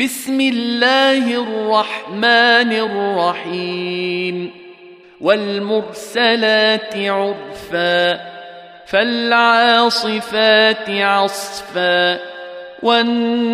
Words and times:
بسم 0.00 0.40
الله 0.40 1.34
الرحمن 1.34 2.72
الرحيم. 2.72 4.50
والمرسلات 5.20 6.96
عرفا 6.96 8.20
فالعاصفات 8.86 10.90
عصفا 10.90 12.18
والناشرات 12.82 13.52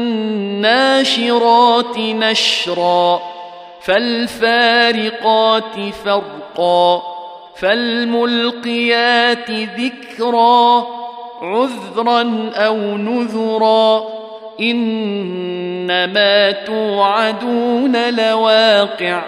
نشرا 1.98 3.22
فالفارقات 3.82 5.94
فرقا 6.04 7.02
فالملقيات 7.56 9.50
ذكرا 9.50 10.86
عذرا 11.42 12.50
أو 12.54 12.76
نذرا. 12.76 14.21
إنما 14.60 16.50
توعدون 16.50 18.14
لواقع 18.14 19.22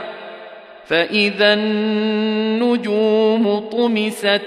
فإذا 0.86 1.54
النجوم 1.54 3.58
طمست 3.58 4.40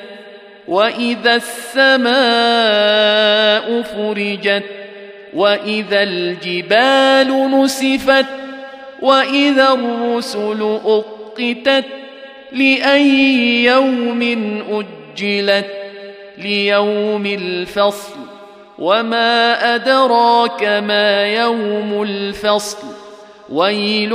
وإذا 0.68 1.36
السماء 1.36 2.18
فرجت 3.82 4.64
وإذا 5.34 6.04
الجبال 6.04 7.52
نسفت 7.52 8.26
وإذا 9.02 9.74
الرسل 9.74 10.80
أقتت 10.86 11.86
لأي 12.52 13.64
يوم 13.64 14.22
أجلت 14.70 15.68
ليوم 16.38 17.26
الفصل. 17.26 18.27
وما 18.80 19.76
ادراك 19.76 20.64
ما 20.64 21.26
يوم 21.26 22.04
الفصل 22.04 22.78
ويل 23.50 24.12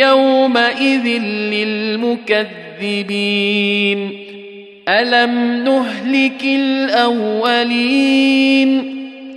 يومئذ 0.00 1.06
للمكذبين 2.80 4.26
الم 4.88 5.64
نهلك 5.64 6.44
الاولين 6.44 7.86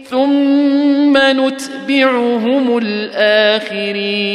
ثم 0.10 1.18
نتبعهم 1.18 2.78
الاخرين 2.78 4.30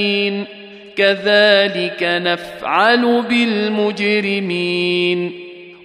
كذلك 0.96 2.02
نفعل 2.02 3.22
بالمجرمين 3.28 4.64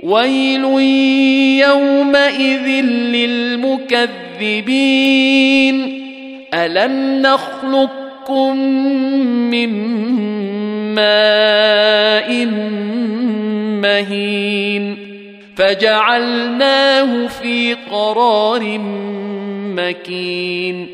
ويل 0.04 0.64
يومئذ 1.68 2.68
للمكذبين. 2.86 4.16
ألم 6.54 7.22
نخلقكم 7.22 8.58
من 9.52 9.70
ماء 10.96 12.46
مهين؟ 13.82 14.98
فجعلناه 15.56 17.28
في 17.28 17.74
قرار 17.92 18.80
مكين. 19.76 20.88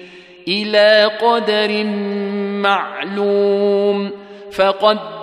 إلى 0.47 1.11
قدر 1.21 1.83
معلوم. 2.61 4.11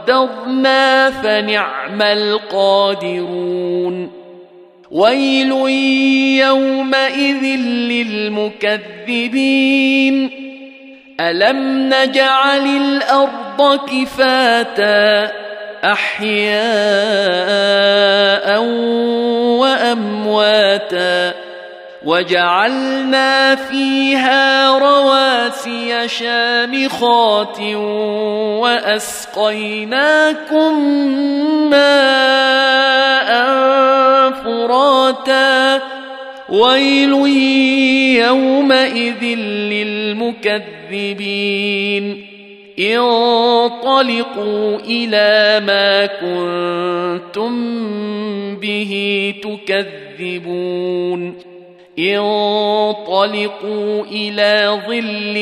فقدرنا 0.06 1.10
فنعم 1.10 2.02
القادرون. 2.02 3.62
ويل 4.90 5.52
يومئذ 6.46 7.44
للمكذبين. 8.70 10.30
ألم 11.20 11.90
نجعل 11.94 12.66
الأرض 12.66 13.80
كفاتا 13.90 15.32
أحياء 15.84 16.62
وأمواتا 19.58 21.34
وجعلنا 22.04 23.54
فيها 23.54 24.78
رواسي 24.78 26.08
شامخات 26.08 27.60
وأسقيناكم 28.60 30.80
ماء 31.70 33.30
فراتا. 34.30 35.80
ويل 36.48 37.12
يومئذ 38.26 39.24
للمكذبين. 39.72 42.26
انطلقوا 42.78 44.78
إلى 44.78 45.60
ما 45.66 46.06
كنتم 46.06 47.52
به 48.56 49.34
تكذبون. 50.18 51.51
انطلقوا 51.98 54.04
إلى 54.04 54.80
ظل 54.86 55.34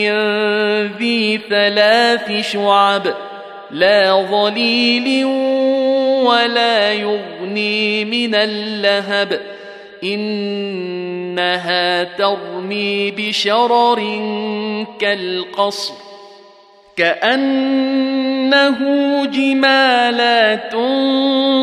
ذي 0.98 1.40
ثلاث 1.50 2.52
شعب 2.52 3.14
لا 3.70 4.26
ظليل 4.30 5.24
ولا 6.24 6.92
يغني 6.92 8.04
من 8.04 8.34
اللهب. 8.34 9.40
إنها 10.04 12.04
ترمي 12.04 13.10
بشرر 13.10 14.00
كالقصر 15.00 15.94
كأنه 16.96 18.78
جمالات 19.26 20.72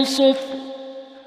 صفر. 0.07 0.46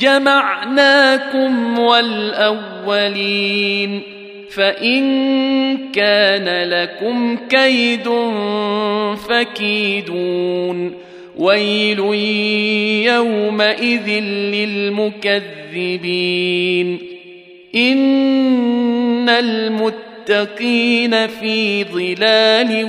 جمعناكم 0.00 1.78
والأولين 1.78 3.36
فإن 4.50 5.02
كان 5.92 6.70
لكم 6.70 7.36
كيد 7.48 8.08
فكيدون 9.28 10.94
ويل 11.38 11.98
يومئذ 13.06 14.08
للمكذبين 15.74 16.98
إن 17.74 19.28
المتقين 19.28 21.26
في 21.26 21.84
ظلال 21.84 22.84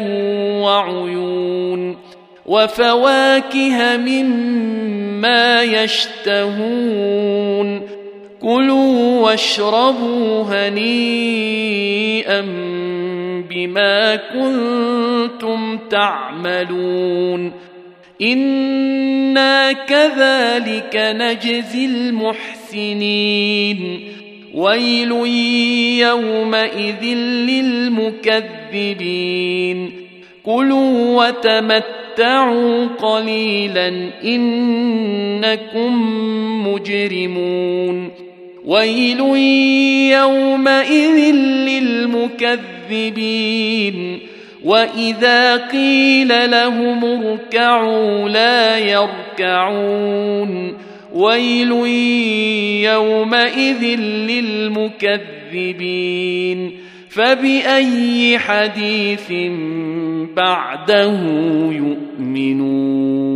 وعيون 0.62 2.07
وفواكه 2.48 3.98
مما 3.98 5.64
يشتهون. 5.64 7.82
كلوا 8.42 9.22
واشربوا 9.22 10.44
هنيئا 10.44 12.42
بما 13.50 14.16
كنتم 14.16 15.78
تعملون. 15.78 17.52
أنا 18.22 19.72
كذلك 19.72 20.96
نجزي 20.96 21.86
المحسنين. 21.86 24.00
ويل 24.54 25.12
يومئذ 26.02 27.04
للمكذبين. 27.48 29.92
كلوا 30.44 31.28
وتمتعوا 31.28 32.07
قليلا 32.88 33.88
انكم 34.24 35.94
مجرمون 36.68 38.12
ويل 38.66 39.20
يومئذ 40.12 41.36
للمكذبين 42.90 44.20
واذا 44.64 45.58
قيل 45.58 46.52
لهم 46.52 47.06
اركعوا 47.06 48.30
لا 48.30 48.78
يركعون 48.78 50.78
ويل 51.18 51.72
يومئذ 52.86 53.84
للمكذبين 55.50 56.72
فبأي 57.10 58.40
حديث 58.40 59.32
بعده 60.36 61.20
يؤمنون 61.72 63.27